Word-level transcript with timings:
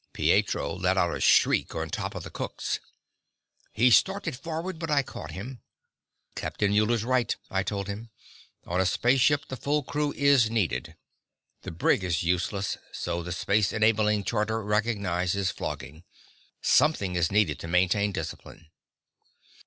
Pietro 0.13 0.73
let 0.73 0.97
out 0.97 1.15
a 1.15 1.19
shriek 1.21 1.75
on 1.75 1.91
top 1.91 2.15
of 2.15 2.23
the 2.23 2.31
cook's. 2.31 2.79
He 3.71 3.91
started 3.91 4.35
forward, 4.35 4.79
but 4.79 4.89
I 4.89 5.03
caught 5.03 5.29
him. 5.29 5.61
"Captain 6.33 6.71
Muller's 6.71 7.03
right," 7.03 7.35
I 7.51 7.61
told 7.61 7.87
him. 7.87 8.09
"On 8.65 8.81
a 8.81 8.85
spaceship, 8.87 9.47
the 9.47 9.55
full 9.57 9.83
crew 9.83 10.11
is 10.13 10.49
needed. 10.49 10.95
The 11.61 11.69
brig 11.69 12.03
is 12.03 12.23
useless, 12.23 12.79
so 12.91 13.21
the 13.21 13.31
space 13.31 13.71
enabling 13.71 14.23
charter 14.23 14.63
recognizes 14.63 15.51
flogging. 15.51 16.03
Something 16.63 17.13
is 17.13 17.31
needed 17.31 17.59
to 17.59 17.67
maintain 17.67 18.11
discipline." 18.11 18.71